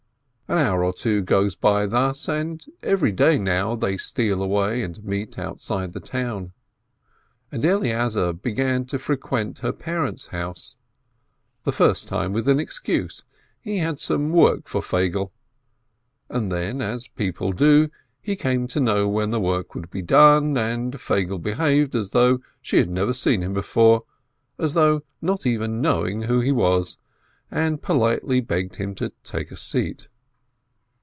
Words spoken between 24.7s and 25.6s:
though not